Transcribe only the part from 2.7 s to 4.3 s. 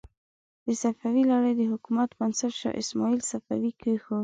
اسماعیل صفوي کېښود.